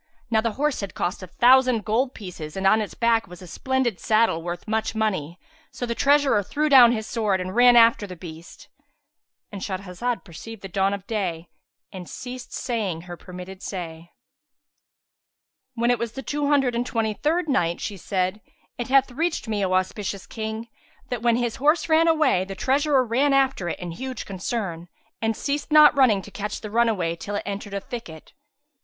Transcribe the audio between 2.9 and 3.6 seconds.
back was a